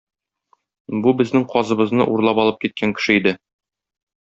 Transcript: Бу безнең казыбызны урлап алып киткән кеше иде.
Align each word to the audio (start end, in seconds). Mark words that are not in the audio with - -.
Бу 1.07 1.13
безнең 1.19 1.45
казыбызны 1.51 2.09
урлап 2.15 2.41
алып 2.47 2.59
киткән 2.65 2.97
кеше 3.01 3.21
иде. 3.21 3.37